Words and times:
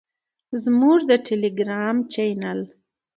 زموږ 0.63 0.99
د 1.09 1.11
ټیلیګرام 1.25 1.97
چینل 2.13 2.59